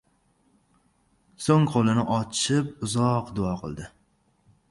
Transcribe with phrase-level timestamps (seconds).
[1.47, 3.93] Soʻng qoʻlini ochib uzoq duo qildi.